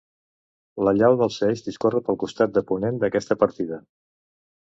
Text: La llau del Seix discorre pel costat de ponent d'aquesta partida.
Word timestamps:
La 0.87 0.93
llau 0.99 1.17
del 1.19 1.31
Seix 1.33 1.61
discorre 1.67 2.01
pel 2.07 2.17
costat 2.25 2.55
de 2.55 2.65
ponent 2.71 2.99
d'aquesta 3.03 3.37
partida. 3.43 3.79